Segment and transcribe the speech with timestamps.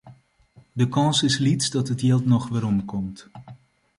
[0.79, 3.19] De kâns is lyts dat it jild noch werom komt.